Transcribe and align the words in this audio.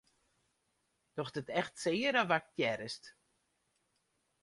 Docht 1.15 1.39
it 1.41 1.49
echt 1.59 1.73
sear 1.83 2.15
of 2.23 2.29
aktearrest? 2.39 3.03